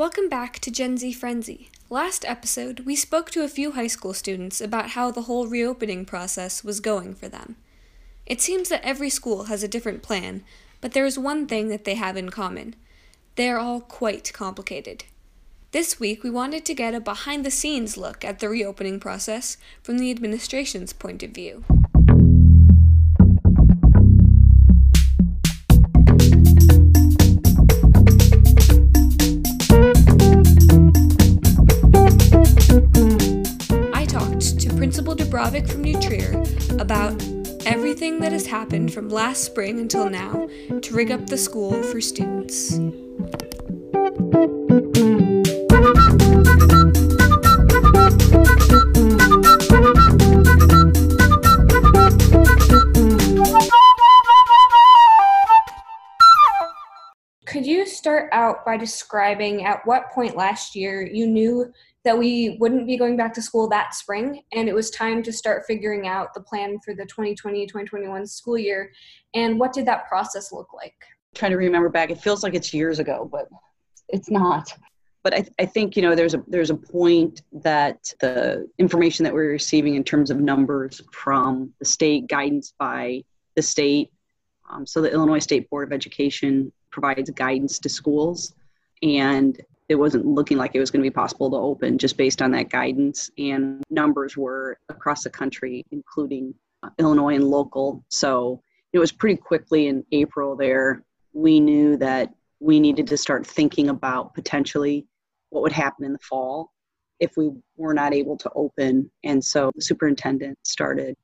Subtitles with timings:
[0.00, 1.68] Welcome back to Gen Z Frenzy.
[1.90, 6.06] Last episode, we spoke to a few high school students about how the whole reopening
[6.06, 7.56] process was going for them.
[8.24, 10.42] It seems that every school has a different plan,
[10.80, 12.76] but there is one thing that they have in common
[13.36, 15.04] they are all quite complicated.
[15.70, 19.58] This week, we wanted to get a behind the scenes look at the reopening process
[19.82, 21.62] from the administration's point of view.
[35.30, 36.42] Dubravec from New Trier
[36.80, 37.22] about
[37.64, 40.48] everything that has happened from last spring until now
[40.82, 42.80] to rig up the school for students.
[57.46, 61.72] Could you start out by describing at what point last year you knew
[62.04, 65.32] that we wouldn't be going back to school that spring and it was time to
[65.32, 68.90] start figuring out the plan for the 2020-2021 school year
[69.34, 70.94] and what did that process look like?
[71.34, 72.10] trying to remember back.
[72.10, 73.48] It feels like it's years ago, but
[74.08, 74.72] it's not.
[75.22, 79.34] But I, I think you know there's a there's a point that the information that
[79.34, 83.22] we're receiving in terms of numbers from the state guidance by
[83.54, 84.10] the state.
[84.70, 88.54] Um, so the Illinois State Board of Education provides guidance to schools,
[89.02, 92.40] and it wasn't looking like it was going to be possible to open just based
[92.40, 93.30] on that guidance.
[93.36, 98.04] And numbers were across the country, including uh, Illinois and local.
[98.08, 101.02] So it was pretty quickly in April there
[101.32, 105.06] we knew that we needed to start thinking about potentially
[105.50, 106.72] what would happen in the fall
[107.18, 109.10] if we were not able to open.
[109.24, 111.16] And so the superintendent started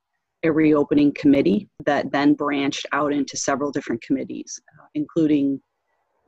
[0.42, 5.60] a reopening committee that then branched out into several different committees, uh, including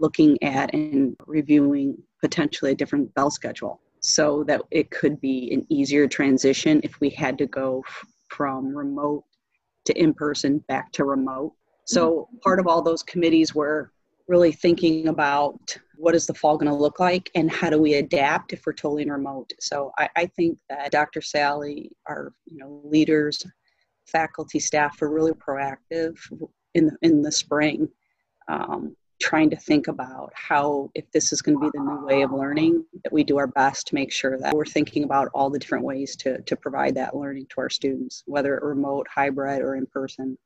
[0.01, 5.67] looking at and reviewing potentially a different bell schedule so that it could be an
[5.69, 9.25] easier transition if we had to go f- from remote
[9.85, 11.53] to in person back to remote
[11.85, 13.93] so part of all those committees were
[14.29, 17.95] really thinking about what is the fall going to look like and how do we
[17.95, 19.51] adapt if we're totally remote.
[19.59, 21.23] So I, I think that Dr.
[21.23, 23.43] Sally, our you know leaders,
[24.07, 26.17] faculty, staff were really proactive
[26.75, 27.89] in the, in the spring,
[28.49, 32.23] um, trying to think about how if this is going to be the new way
[32.23, 35.51] of learning, that we do our best to make sure that we're thinking about all
[35.51, 39.77] the different ways to to provide that learning to our students, whether remote, hybrid, or
[39.77, 40.37] in person.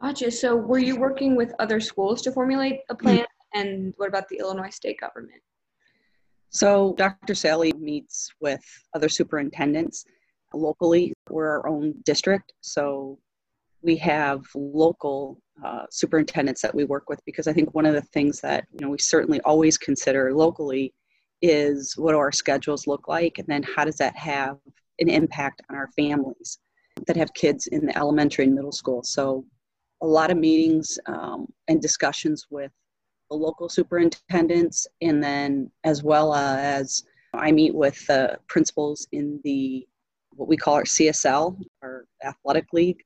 [0.00, 0.30] Gotcha.
[0.30, 3.06] So, were you working with other schools to formulate a mm-hmm.
[3.06, 3.26] plan?
[3.52, 5.42] And what about the Illinois state government?
[6.50, 7.34] So, Dr.
[7.34, 10.04] Sally meets with other superintendents
[10.54, 11.12] locally.
[11.28, 13.18] We're our own district, so
[13.82, 18.02] we have local uh, superintendents that we work with because I think one of the
[18.02, 20.94] things that you know we certainly always consider locally
[21.42, 24.56] is what do our schedules look like, and then how does that have
[24.98, 26.58] an impact on our families
[27.06, 29.02] that have kids in the elementary and middle school.
[29.02, 29.44] So
[30.02, 32.72] a lot of meetings um, and discussions with
[33.30, 39.86] the local superintendents, and then as well as I meet with the principals in the
[40.34, 43.02] what we call our CSL, our athletic league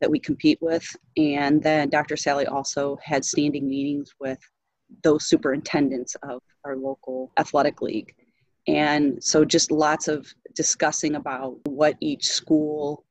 [0.00, 0.84] that we compete with,
[1.16, 2.16] and then Dr.
[2.16, 4.38] Sally also had standing meetings with
[5.02, 8.14] those superintendents of our local athletic league.
[8.66, 13.04] And so just lots of discussing about what each school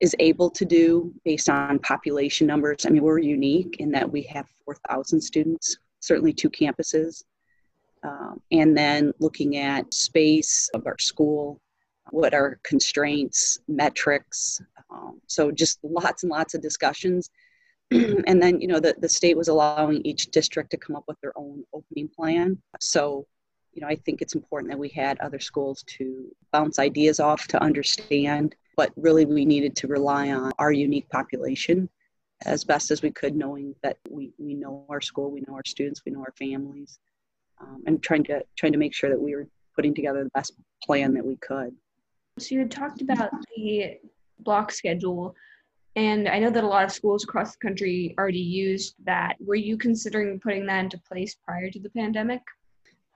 [0.00, 2.84] is able to do based on population numbers.
[2.86, 7.22] I mean, we're unique in that we have 4,000 students, certainly two campuses.
[8.04, 11.60] Um, and then looking at space of our school,
[12.12, 14.60] what are constraints, metrics.
[14.90, 17.30] Um, so just lots and lots of discussions.
[17.90, 21.20] and then, you know, the, the state was allowing each district to come up with
[21.20, 22.58] their own opening plan.
[22.80, 23.26] So,
[23.72, 27.46] you know, I think it's important that we had other schools to bounce ideas off
[27.48, 31.88] to understand but really we needed to rely on our unique population
[32.44, 35.64] as best as we could, knowing that we, we know our school, we know our
[35.64, 36.98] students, we know our families,
[37.60, 39.46] um, and trying to trying to make sure that we were
[39.76, 41.74] putting together the best plan that we could.
[42.38, 43.98] So you had talked about the
[44.40, 45.34] block schedule,
[45.96, 49.36] and I know that a lot of schools across the country already used that.
[49.40, 52.40] Were you considering putting that into place prior to the pandemic?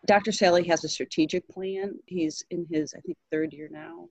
[0.07, 0.33] Dr.
[0.33, 1.99] Sally has a strategic plan.
[2.07, 4.09] He's in his, I think, third year now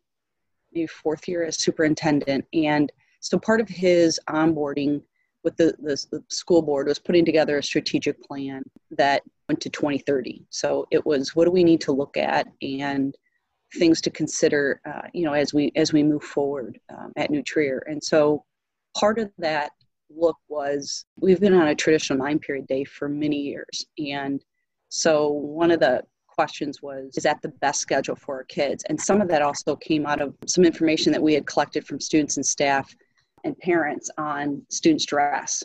[0.76, 2.46] maybe fourth year as superintendent.
[2.54, 2.92] And
[3.22, 5.02] so part of his onboarding
[5.44, 9.70] with the, the, the, school board was putting together a strategic plan that went to
[9.70, 10.44] 2030.
[10.50, 13.16] So it was what do we need to look at and
[13.76, 17.44] things to consider, uh, you know, as we as we move forward um, at New
[17.44, 17.84] Trier.
[17.88, 18.44] And so
[18.98, 19.72] part of that
[20.10, 24.44] look was we've been on a traditional nine period day for many years, and
[24.90, 28.84] so one of the questions was is that the best schedule for our kids?
[28.90, 32.00] And some of that also came out of some information that we had collected from
[32.00, 32.94] students and staff
[33.46, 35.64] and parents on student stress.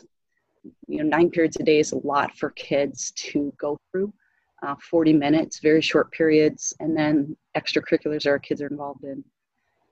[0.87, 4.13] You know nine periods a day is a lot for kids to go through
[4.61, 9.23] uh, 40 minutes very short periods and then extracurriculars our kids are involved in.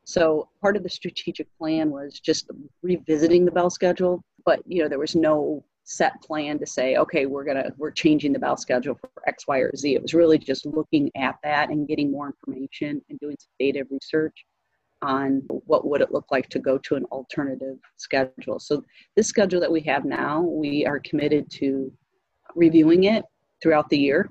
[0.03, 2.49] So part of the strategic plan was just
[2.81, 7.25] revisiting the bell schedule but you know there was no set plan to say okay
[7.25, 9.95] we're gonna we're changing the bell schedule for x y or z.
[9.95, 13.85] It was really just looking at that and getting more information and doing some data
[13.89, 14.45] research
[15.01, 18.59] on what would it look like to go to an alternative schedule.
[18.59, 18.83] So
[19.15, 21.91] this schedule that we have now we are committed to
[22.55, 23.23] reviewing it
[23.61, 24.29] throughout the year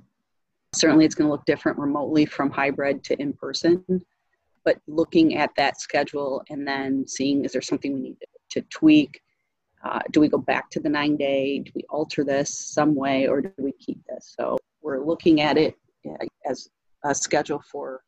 [0.75, 3.85] certainly it's going to look different remotely from hybrid to in person
[4.65, 8.17] but looking at that schedule and then seeing is there something we need
[8.50, 9.20] to, tweak
[9.85, 11.61] uh, do we go back to the nine day?
[11.61, 14.35] Do we alter this some way or do we keep this?
[14.38, 15.75] So we're looking at it
[16.49, 16.69] as
[17.05, 18.03] a schedule for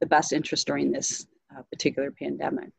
[0.00, 2.70] the best interest during this uh, particular pandemic.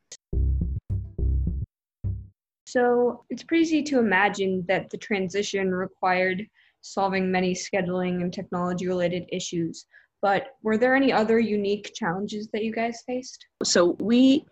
[2.66, 6.48] So it's pretty easy to imagine that the transition required
[6.84, 9.86] solving many scheduling and technology related issues.
[10.22, 13.46] But were there any other unique challenges that you guys faced?
[13.64, 14.46] So we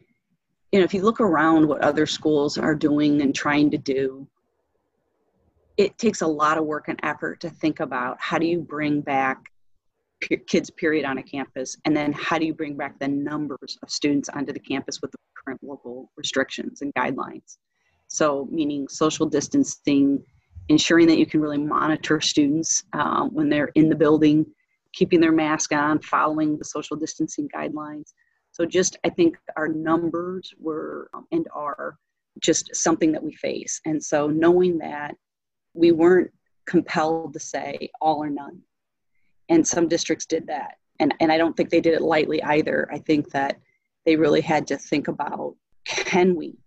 [0.72, 4.26] you know, if you look around what other schools are doing and trying to do,
[5.78, 9.02] it takes a lot of work and effort to think about how do you bring
[9.02, 9.52] back
[10.48, 13.90] kids period on a campus and then how do you bring back the numbers of
[13.90, 17.58] students onto the campus with the current local restrictions and guidelines
[18.08, 20.24] so meaning social distancing
[20.72, 24.46] ensuring that you can really monitor students um, when they're in the building
[24.94, 28.14] keeping their mask on following the social distancing guidelines
[28.52, 31.98] so just I think our numbers were um, and are
[32.40, 33.82] just something that we face.
[33.86, 35.16] And so knowing that
[35.74, 36.32] we weren't
[36.66, 38.62] compelled to say all or none.
[39.50, 40.76] And some districts did that.
[41.00, 42.88] And, and I don't think they did it lightly either.
[42.92, 43.60] I think that
[44.06, 46.58] they really had to think about can we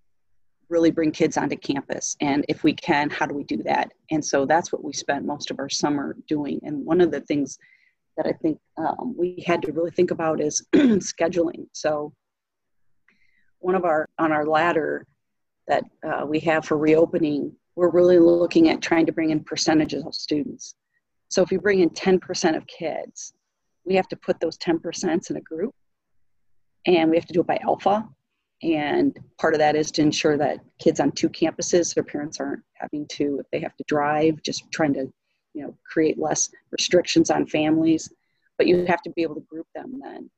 [0.74, 2.16] really bring kids onto campus?
[2.20, 3.92] And if we can, how do we do that?
[4.10, 6.58] And so that's what we spent most of our summer doing.
[6.64, 7.58] And one of the things
[8.16, 11.66] that I think um, we had to really think about is scheduling.
[11.72, 12.12] So,
[13.60, 15.06] one of our on our ladder
[15.68, 20.04] that uh, we have for reopening, we're really looking at trying to bring in percentages
[20.04, 20.74] of students.
[21.28, 23.32] So, if you bring in 10% of kids,
[23.84, 25.74] we have to put those 10% in a group,
[26.86, 28.08] and we have to do it by alpha.
[28.64, 32.62] And part of that is to ensure that kids on two campuses, their parents aren't
[32.72, 35.12] having to, if they have to drive, just trying to
[35.52, 38.10] you know create less restrictions on families.
[38.56, 40.30] But you have to be able to group them then.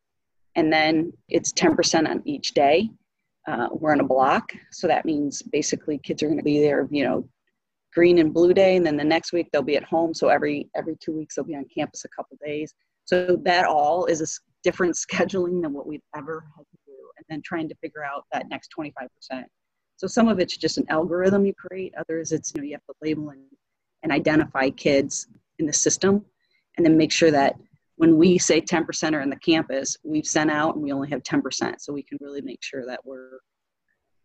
[0.56, 2.88] And then it's 10% on each day.
[3.46, 4.50] Uh, we're in a block.
[4.72, 7.29] So that means basically kids are going to be there you know
[7.94, 8.76] green and blue day.
[8.76, 10.14] And then the next week they'll be at home.
[10.14, 12.75] So every every two weeks they'll be on campus a couple days.
[13.05, 14.26] So that all is a
[14.64, 16.64] different scheduling than what we've ever had
[17.28, 19.44] then trying to figure out that next 25%
[19.96, 22.84] so some of it's just an algorithm you create others it's you know you have
[22.87, 23.43] to label and
[24.02, 25.26] and identify kids
[25.58, 26.25] in the system
[26.76, 27.56] and then make sure that
[27.96, 31.23] when we say 10% are in the campus we've sent out and we only have
[31.23, 33.38] 10% so we can really make sure that we're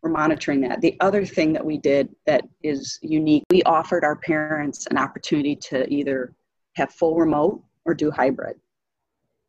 [0.02, 0.80] we're monitoring that.
[0.80, 5.54] The other thing that we did that is unique we offered our parents an opportunity
[5.56, 6.34] to either
[6.74, 8.56] have full remote or do hybrid.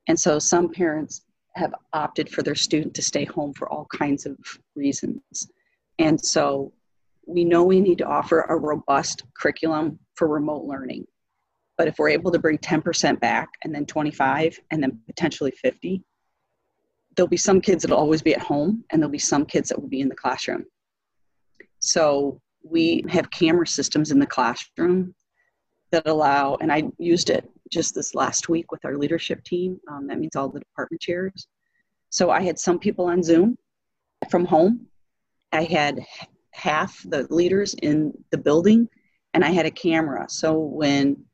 [0.07, 1.21] And so some parents
[1.55, 4.37] have opted for their student to stay home for all kinds of
[4.75, 5.47] reasons
[5.99, 6.73] and so
[7.25, 11.05] we know we need to offer a robust curriculum for remote learning.
[11.77, 16.03] But if we're able to bring 10% back and then 25 and then potentially 50,
[17.15, 19.79] there'll be some kids that'll always be at home and there'll be some kids that
[19.79, 20.65] will be in the classroom.
[21.79, 25.15] So we have camera systems in the classroom
[25.91, 29.79] that allow, and I used it just this last week with our leadership team.
[29.91, 31.47] Um, that means all the department chairs.
[32.09, 33.57] So I had some people on Zoom
[34.29, 34.87] from home.
[35.51, 35.99] I had
[36.51, 38.87] half the leaders in the building
[39.33, 40.27] and I had a camera.
[40.29, 41.25] So when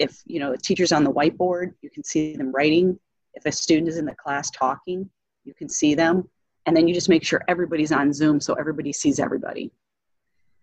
[0.00, 2.98] if you know a teacher's on the whiteboard, you can see them writing.
[3.34, 5.08] If a student is in the class talking,
[5.44, 6.28] you can see them.
[6.66, 9.70] And then you just make sure everybody's on Zoom so everybody sees everybody.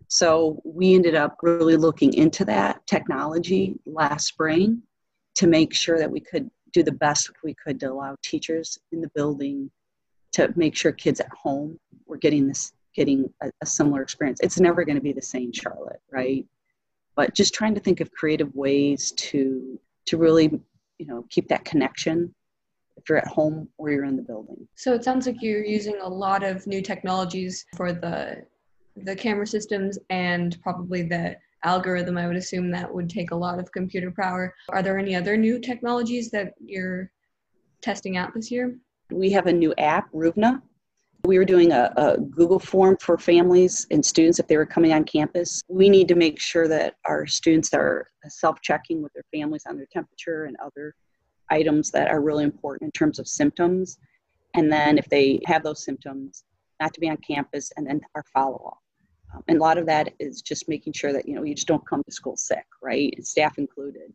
[0.10, 4.82] So we ended up really looking into that technology last spring
[5.36, 9.02] to make sure that we could do the best we could to allow teachers in
[9.02, 9.70] the building
[10.34, 14.40] to make sure kids at home were getting this getting a, a similar experience.
[14.44, 16.46] It's never going to be the same Charlotte, right?
[17.16, 20.60] But just trying to think of creative ways to to really,
[21.00, 22.34] you know, keep that connection
[22.98, 24.68] if you're at home or you're in the building.
[24.76, 28.46] So it sounds like you're using a lot of new technologies for the
[28.96, 33.60] the camera systems and probably the algorithm, I would assume that would take a lot
[33.60, 34.54] of computer power.
[34.70, 37.12] Are there any other new technologies that you're
[37.82, 38.78] testing out this year?
[39.12, 40.62] We have a new app, Ruvna.
[41.26, 44.92] We were doing a, a, Google form for families and students if they were coming
[44.92, 45.62] on campus.
[45.70, 49.78] We need to make sure that our students are self checking with their families on
[49.78, 50.96] their temperature and other
[51.50, 53.98] items that are really important in terms of symptoms.
[54.54, 56.44] And then if they have those symptoms,
[56.82, 58.83] not to be on campus and then our follow up.
[59.34, 61.68] Um, and a lot of that is just making sure that you know you just
[61.68, 63.14] don't come to school sick, right?
[63.26, 64.14] Staff included.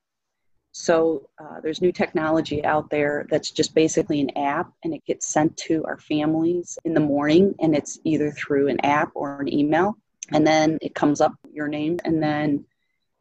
[0.73, 5.27] So uh, there's new technology out there that's just basically an app, and it gets
[5.27, 9.53] sent to our families in the morning, and it's either through an app or an
[9.53, 9.97] email,
[10.33, 12.65] and then it comes up your name, and then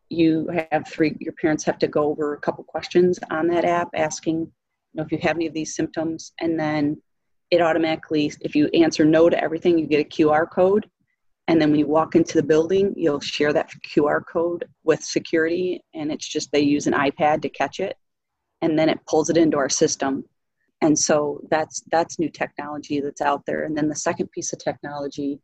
[0.10, 1.16] you have three.
[1.20, 4.52] Your parents have to go over a couple questions on that app, asking you
[4.94, 7.02] know if you have any of these symptoms, and then
[7.50, 10.90] it automatically, if you answer no to everything, you get a QR code
[11.48, 15.82] and then when you walk into the building, you'll share that QR code with security,
[15.94, 17.96] and it's just they use an iPad to catch it,
[18.62, 20.26] and then it pulls it into our system.
[20.82, 23.64] And so that's that's new technology that's out there.
[23.64, 25.40] And then the second piece of technology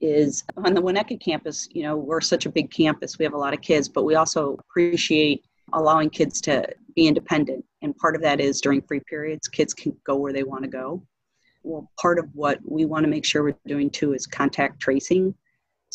[0.00, 1.68] is on the Winnetka campus.
[1.72, 4.14] You know, we're such a big campus; we have a lot of kids, but we
[4.14, 7.64] also appreciate allowing kids to be independent.
[7.80, 10.70] And part of that is during free periods, kids can go where they want to
[10.70, 11.02] go.
[11.62, 15.34] Well, part of what we want to make sure we're doing too is contact tracing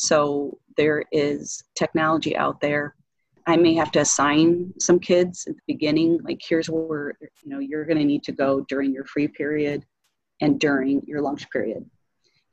[0.02, 2.96] so there is technology out there.
[3.46, 7.60] I may have to assign some kids at the beginning, like here's where you know
[7.60, 9.86] you're going to need to go during your free period
[10.42, 11.88] and during your lunch period.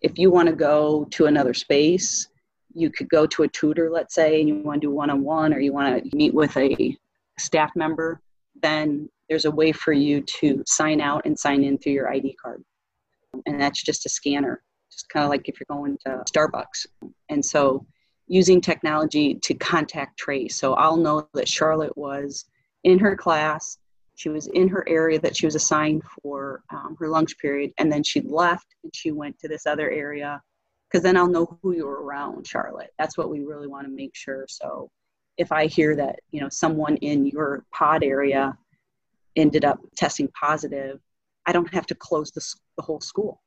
[0.02, 2.28] If you want to go to another space,
[2.75, 5.59] you could go to a tutor, let's say, and you want to do one-on-one, or
[5.59, 6.97] you want to meet with a
[7.38, 8.21] staff member.
[8.61, 12.37] Then there's a way for you to sign out and sign in through your ID
[12.43, 12.62] card,
[13.47, 16.87] and that's just a scanner just kind of like if you're going to Starbucks.
[17.28, 17.87] And so
[18.26, 20.57] using technology to contact trace.
[20.57, 22.45] So I'll know that Charlotte was
[22.85, 23.78] in her class,
[24.14, 27.90] she was in her area that she was assigned for um, her lunch period, and
[27.90, 30.42] then she left and she went to this other area
[30.90, 32.90] because then I'll know who you were around, Charlotte.
[32.99, 34.47] That's what we really want to make sure.
[34.49, 34.90] So
[35.37, 38.57] if I hear that, you know, someone in your pod area
[39.37, 40.99] ended up testing positive,
[41.47, 42.45] I don't have to close the,
[42.76, 43.40] the whole school.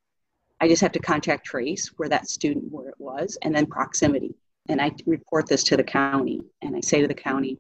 [0.62, 4.36] I just have to contact trace where that student where it was and then proximity.
[4.70, 7.58] And I report this to the county and I say to the county,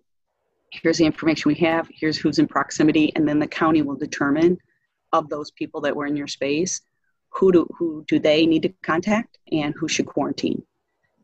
[0.72, 4.58] here's the information we have, here's who's in proximity, and then the county will determine
[5.12, 6.80] of those people that were in your space,
[7.30, 10.64] who do who do they need to contact and who should quarantine.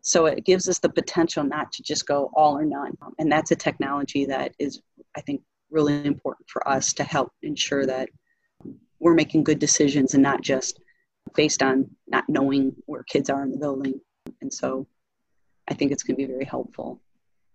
[0.01, 2.98] So it gives us the potential not to just go all or none.
[3.19, 4.81] And that's a technology that is,
[5.15, 8.10] I think, really important for us to help ensure that
[9.00, 10.79] we're making good decisions and not just
[11.36, 14.00] based on not knowing where kids are in the building.
[14.41, 14.88] And so
[15.67, 17.01] I think it's going to be very helpful.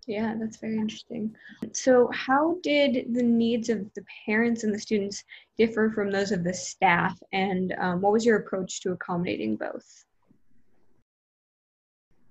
[0.07, 1.35] Yeah, that's very interesting.
[1.73, 5.23] So, how did the needs of the parents and the students
[5.57, 7.17] differ from those of the staff?
[7.33, 10.05] And um, what was your approach to accommodating both?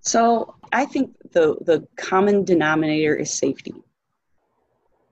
[0.01, 3.73] So, I think the, the common denominator is safety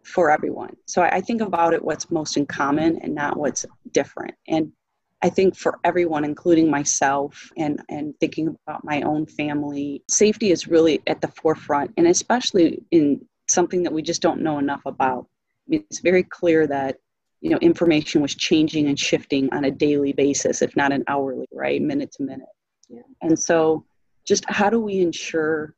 [0.04, 0.76] for everyone.
[0.86, 4.36] So, I think about it what's most in common and not what's different.
[4.50, 4.74] And
[5.22, 10.68] I think for everyone, including myself and, and thinking about my own family, safety is
[10.68, 15.26] really at the forefront, and especially in something that we just don't know enough about.
[15.26, 16.98] I mean, it's very clear that
[17.42, 21.48] you know information was changing and shifting on a daily basis, if not an hourly,
[21.52, 22.48] right, minute to minute.
[22.88, 23.02] Yeah.
[23.22, 23.86] And so,
[24.26, 25.76] just how do we ensure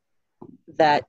[0.77, 1.05] that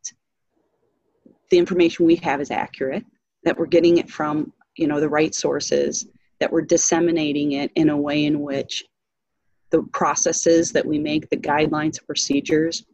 [1.51, 3.05] the information we have is accurate,
[3.45, 6.07] that we're getting it from you know the right sources,
[6.43, 8.85] that we're disseminating it in a way in which
[9.71, 12.85] the processes that we make, the guidelines and procedures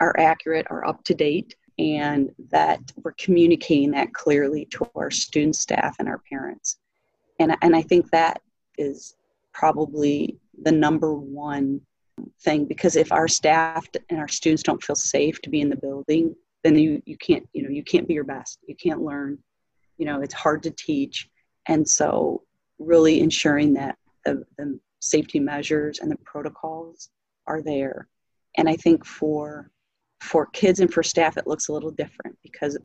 [0.00, 5.54] are accurate, are up to date, and that we're communicating that clearly to our student
[5.54, 6.78] staff and our parents.
[7.38, 8.42] And, and I think that
[8.78, 9.14] is
[9.54, 11.82] probably the number one
[12.40, 15.76] thing because if our staff and our students don't feel safe to be in the
[15.76, 16.34] building,
[16.64, 18.58] then you, you can't, you know, you can't be your best.
[18.66, 19.38] You can't learn.
[19.98, 21.28] You know, it's hard to teach.
[21.68, 22.42] And so
[22.78, 27.10] really ensuring that the, the safety measures and the protocols
[27.46, 28.08] are there.
[28.56, 29.70] And I think for
[30.20, 32.78] for kids and for staff, it looks a little different because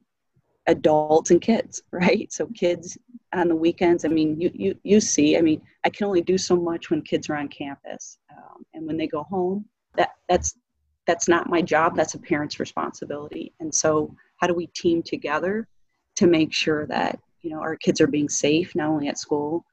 [0.66, 2.32] adults and kids, right?
[2.32, 2.98] So kids
[3.34, 4.06] on the weekends.
[4.06, 5.38] I mean, you you you see.
[5.38, 8.86] I mean, I can only do so much when kids are on campus, um, and
[8.86, 9.66] when they go home,
[9.96, 10.58] that that's
[11.06, 11.96] that's not my job.
[11.96, 13.54] That's a parent's responsibility.
[13.60, 15.68] And so, how do we team together
[16.16, 19.66] to make sure that you know our kids are being safe not only at school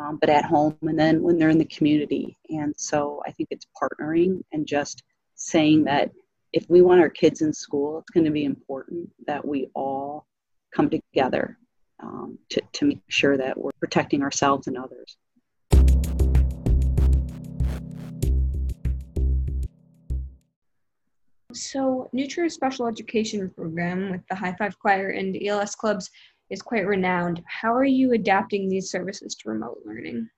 [0.00, 2.36] um, but at home and then when they're in the community.
[2.48, 5.02] And so I think it's partnering and just
[5.34, 6.10] saying that
[6.52, 10.26] if we want our kids in school, it's going to be important that we all
[10.74, 11.58] come together
[12.02, 15.16] um, to, to make sure that we're protecting ourselves and others.
[21.52, 26.08] So, Trier's special education program with the High Five Choir and ELS clubs
[26.50, 27.42] is quite renowned.
[27.46, 30.28] How are you adapting these services to remote learning?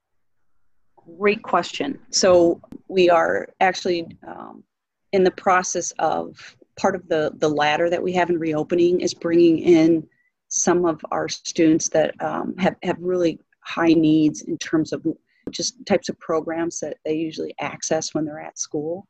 [1.17, 1.99] Great question.
[2.11, 4.63] So, we are actually um,
[5.11, 9.13] in the process of part of the, the ladder that we have in reopening is
[9.13, 10.07] bringing in
[10.47, 15.05] some of our students that um, have, have really high needs in terms of
[15.49, 19.07] just types of programs that they usually access when they're at school.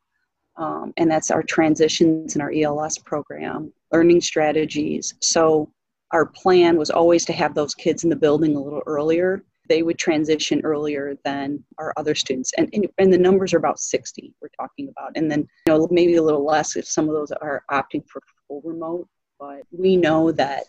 [0.58, 5.16] Um, and that's our transitions and our ELS program, learning strategies.
[5.22, 5.72] So
[6.14, 9.44] our plan was always to have those kids in the building a little earlier.
[9.68, 13.80] They would transition earlier than our other students, and, and, and the numbers are about
[13.80, 17.16] 60 we're talking about, and then you know maybe a little less if some of
[17.16, 19.08] those are opting for full remote.
[19.40, 20.68] But we know that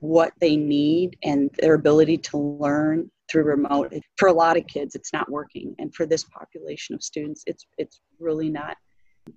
[0.00, 4.94] what they need and their ability to learn through remote for a lot of kids
[4.94, 8.76] it's not working and for this population of students it's it's really not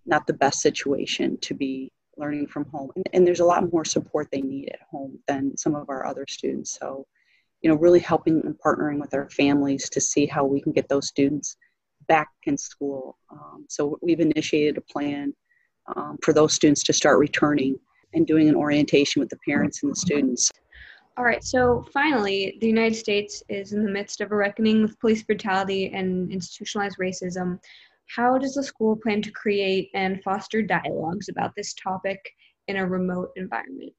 [0.06, 1.92] not the best situation to be
[2.22, 5.58] learning from home and, and there's a lot more support they need at home than
[5.58, 6.78] some of our other students.
[6.80, 7.06] So
[7.62, 10.90] you know really helping and partnering with our families to see how we can get
[10.90, 11.58] those students
[12.08, 13.18] back in school.
[13.32, 15.34] Um, so we've initiated a plan
[15.96, 17.78] um, for those students to start returning
[18.14, 20.52] and doing an orientation with the parents and the students.
[21.18, 25.00] All right, so finally, the United States is in the midst of a reckoning with
[25.00, 27.60] police brutality and institutionalized racism.
[28.16, 32.20] How does the school plan to create and foster dialogues about this topic
[32.68, 33.94] in a remote environment?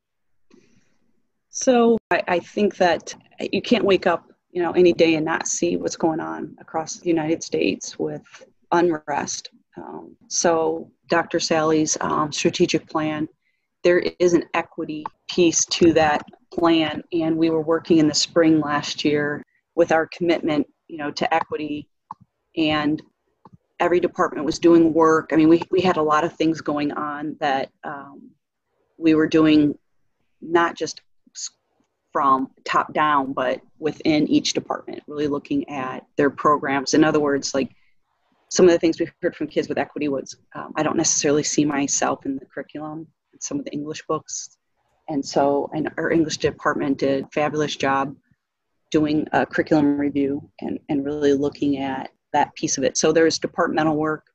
[1.49, 5.47] So I, I think that you can't wake up, you know, any day and not
[5.47, 8.23] see what's going on across the United States with
[8.73, 9.51] unrest.
[9.77, 11.41] Um, so Dr.
[11.41, 13.29] Sally's um, strategic plan,
[13.83, 18.61] there is an equity piece to that plan and we were working in the spring
[18.61, 19.43] last year
[19.75, 21.89] with our commitment you know to equity
[22.57, 23.03] and
[23.83, 25.31] every department was doing work.
[25.33, 28.31] I mean we, we had a lot of things going on that um,
[28.97, 29.79] we were doing
[30.41, 31.03] not just
[32.13, 36.95] from top down but within each department really looking at their programs.
[36.95, 37.71] In other words like
[38.49, 41.43] some of the things we've heard from kids with equity was um, i don't necessarily
[41.43, 43.07] see myself in the curriculum
[43.41, 44.59] some of the english books.
[45.09, 48.15] And so, and our English department did a fabulous job
[48.91, 52.97] doing a curriculum review and, and really looking at that piece of it.
[52.97, 54.27] So there's departmental work.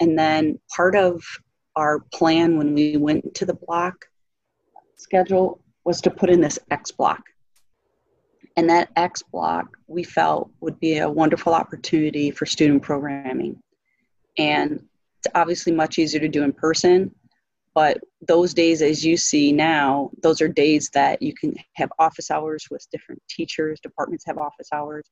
[0.00, 1.22] And then part of
[1.76, 3.94] our plan when we went to the block
[4.96, 7.22] schedule was to put in this X block.
[8.56, 13.60] And that X block we felt would be a wonderful opportunity for student programming.
[14.38, 14.84] And
[15.18, 17.14] it's obviously much easier to do in person,
[17.74, 22.30] but those days as you see now those are days that you can have office
[22.30, 25.04] hours with different teachers departments have office hours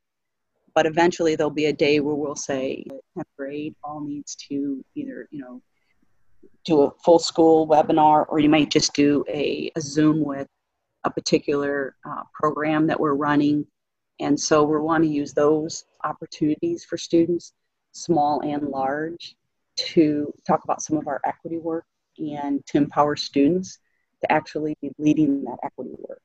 [0.75, 2.85] but eventually there'll be a day where we'll say
[3.17, 5.63] 10th grade all needs to either you know
[6.65, 10.47] do a full school webinar or you might just do a, a zoom with
[11.05, 13.67] a particular uh, program that we're running
[14.21, 17.55] and so we want to use those opportunities for students
[17.93, 19.37] small and large
[19.77, 21.85] to talk about some of our equity work
[22.19, 23.79] and to empower students
[24.21, 26.21] to actually be leading that equity work.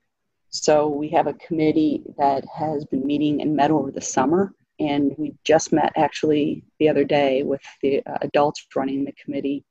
[0.50, 5.14] So we have a committee that has been meeting and met over the summer, and
[5.18, 9.66] we just met actually the other day with the uh, adults running the committee,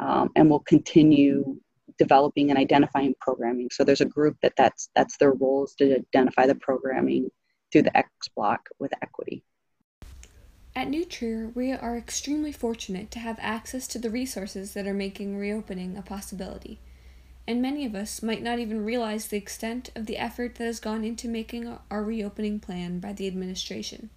[0.00, 1.56] um, and we'll continue
[1.98, 3.68] developing and identifying programming.
[3.70, 7.30] So there's a group that that's that's their role is to identify the programming
[7.72, 9.44] through the X block with equity.
[10.74, 14.92] At New Trier, we are extremely fortunate to have access to the resources that are
[14.92, 16.80] making reopening a possibility.
[17.48, 20.80] And many of us might not even realize the extent of the effort that has
[20.80, 24.10] gone into making our reopening plan by the administration.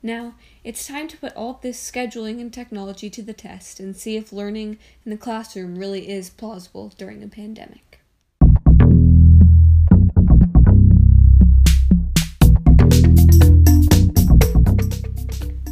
[0.00, 4.16] Now, it's time to put all this scheduling and technology to the test and see
[4.16, 8.00] if learning in the classroom really is plausible during a pandemic.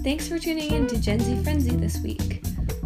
[0.02, 2.43] Thanks for tuning in to Gen Z Frenzy this week.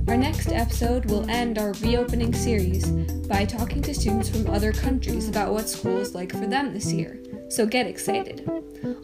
[0.09, 2.91] Our next episode will end our reopening series
[3.29, 6.91] by talking to students from other countries about what school is like for them this
[6.91, 8.51] year, so get excited.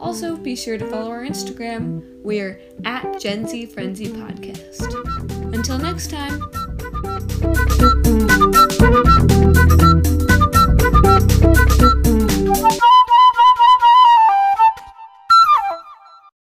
[0.01, 2.03] Also, be sure to follow our Instagram.
[2.23, 4.83] We're at Gen Z Frenzy Podcast.
[5.53, 6.41] Until next time.